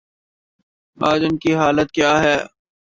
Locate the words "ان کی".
1.25-1.51